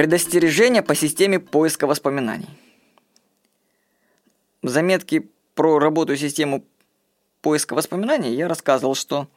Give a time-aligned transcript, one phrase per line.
[0.00, 2.48] Предостережение по системе поиска воспоминаний.
[4.62, 6.64] В заметке про работу систему
[7.42, 9.28] поиска воспоминаний я рассказывал, что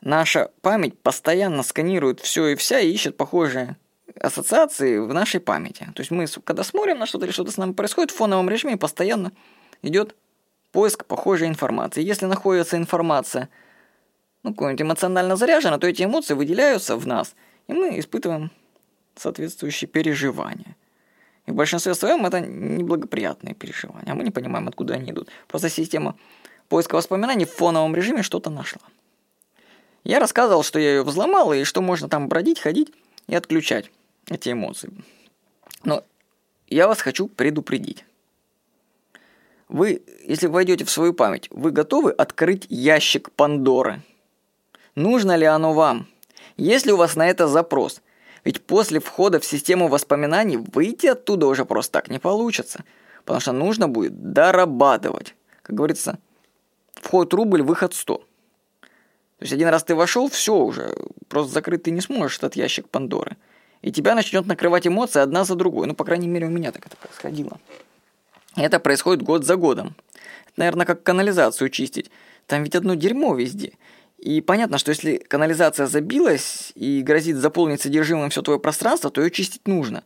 [0.00, 3.76] наша память постоянно сканирует все и вся и ищет похожие
[4.18, 5.90] ассоциации в нашей памяти.
[5.94, 8.78] То есть мы, когда смотрим на что-то или что-то с нами происходит, в фоновом режиме
[8.78, 9.32] постоянно
[9.82, 10.16] идет
[10.72, 12.02] поиск похожей информации.
[12.02, 13.50] Если находится информация,
[14.42, 17.34] ну, какой-нибудь эмоционально заряжена, то эти эмоции выделяются в нас,
[17.66, 18.50] и мы испытываем
[19.20, 20.76] соответствующие переживания.
[21.46, 25.28] И в большинстве своем это неблагоприятные переживания, а мы не понимаем, откуда они идут.
[25.46, 26.16] Просто система
[26.68, 28.82] поиска воспоминаний в фоновом режиме что-то нашла.
[30.04, 32.92] Я рассказывал, что я ее взломал, и что можно там бродить, ходить
[33.26, 33.90] и отключать
[34.30, 34.90] эти эмоции.
[35.84, 36.04] Но
[36.68, 38.04] я вас хочу предупредить.
[39.68, 44.02] Вы, если войдете в свою память, вы готовы открыть ящик Пандоры?
[44.94, 46.08] Нужно ли оно вам?
[46.56, 48.00] Если у вас на это запрос,
[48.48, 52.82] ведь после входа в систему воспоминаний выйти оттуда уже просто так не получится,
[53.26, 55.34] потому что нужно будет дорабатывать.
[55.60, 56.18] Как говорится,
[56.94, 58.16] вход рубль, выход 100.
[58.16, 58.24] То
[59.40, 60.96] есть один раз ты вошел, все уже,
[61.28, 63.36] просто закрыть ты не сможешь этот ящик Пандоры.
[63.82, 65.86] И тебя начнет накрывать эмоции одна за другой.
[65.86, 67.60] Ну, по крайней мере, у меня так это происходило.
[68.56, 69.94] И это происходит год за годом.
[70.46, 72.10] Это, наверное, как канализацию чистить.
[72.46, 73.74] Там ведь одно дерьмо везде.
[74.18, 79.30] И понятно, что если канализация забилась и грозит заполнить содержимым все твое пространство, то ее
[79.30, 80.02] чистить нужно.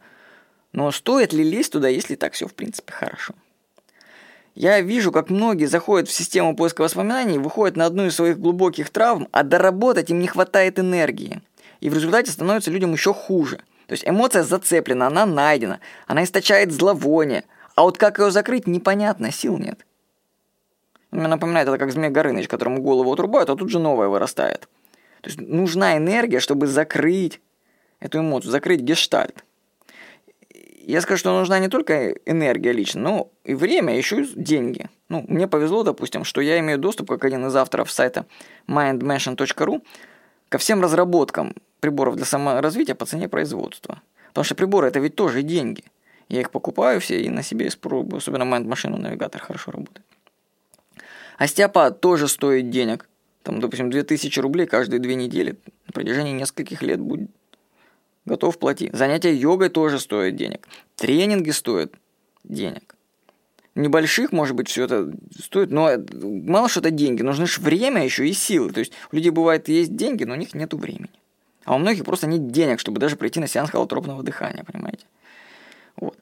[0.72, 3.34] Но стоит ли лезть туда, если так все в принципе хорошо?
[4.54, 8.90] Я вижу, как многие заходят в систему поиска воспоминаний, выходят на одну из своих глубоких
[8.90, 11.40] травм, а доработать им не хватает энергии.
[11.80, 13.60] И в результате становится людям еще хуже.
[13.86, 19.32] То есть эмоция зацеплена, она найдена, она источает зловоние, а вот как ее закрыть, непонятно,
[19.32, 19.86] сил нет.
[21.12, 24.68] Мне напоминает это как Змей Горыныч, которому голову отрубают, а тут же новая вырастает.
[25.20, 27.40] То есть нужна энергия, чтобы закрыть
[28.00, 29.44] эту эмоцию, закрыть гештальт.
[30.84, 34.88] Я скажу, что нужна не только энергия лично, но и время, еще и деньги.
[35.08, 38.26] Ну, мне повезло, допустим, что я имею доступ, как один из авторов сайта
[38.66, 39.82] mindmention.ru,
[40.48, 44.02] ко всем разработкам приборов для саморазвития по цене производства.
[44.28, 45.84] Потому что приборы это ведь тоже деньги.
[46.28, 50.06] Я их покупаю все и на себе испробую, особенно Mind Machine навигатор хорошо работает.
[51.42, 53.08] Остеопат тоже стоит денег.
[53.42, 55.56] Там, допустим, 2000 рублей каждые две недели.
[55.88, 57.30] На протяжении нескольких лет будет.
[58.24, 58.94] Готов платить.
[58.94, 60.68] Занятия йогой тоже стоят денег.
[60.94, 61.94] Тренинги стоят
[62.44, 62.94] денег.
[63.74, 67.22] Небольших, может быть, все это стоит, но мало что это деньги.
[67.22, 68.70] Нужны же время еще и силы.
[68.70, 71.10] То есть у людей бывает есть деньги, но у них нет времени.
[71.64, 75.06] А у многих просто нет денег, чтобы даже прийти на сеанс холотропного дыхания, понимаете?
[75.96, 76.16] Вот.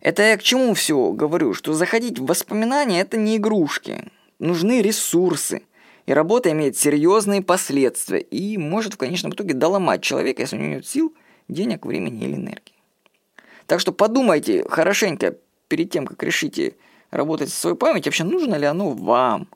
[0.00, 5.62] Это я к чему все говорю, что заходить в воспоминания– это не игрушки нужны ресурсы.
[6.06, 10.74] И работа имеет серьезные последствия и может в конечном итоге доломать человека, если у него
[10.74, 11.14] нет сил,
[11.48, 12.74] денег, времени или энергии.
[13.66, 15.36] Так что подумайте хорошенько
[15.68, 16.76] перед тем, как решите
[17.10, 19.48] работать со своей памятью, вообще нужно ли оно вам.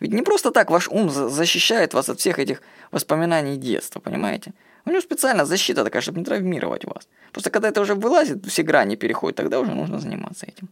[0.00, 4.52] Ведь не просто так ваш ум защищает вас от всех этих воспоминаний детства, понимаете?
[4.84, 7.06] У него специально защита такая, чтобы не травмировать вас.
[7.30, 10.70] Просто когда это уже вылазит, все грани переходят, тогда уже нужно заниматься этим.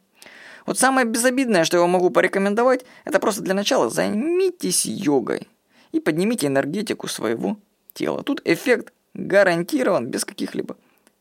[0.70, 5.48] Вот самое безобидное, что я вам могу порекомендовать, это просто для начала займитесь йогой
[5.91, 7.58] и поднимите энергетику своего
[7.92, 8.22] тела.
[8.22, 10.76] Тут эффект гарантирован без каких-либо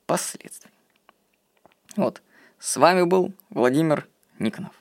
[0.05, 0.69] последствий.
[1.95, 2.21] Вот,
[2.59, 4.78] с вами был Владимир Никонов.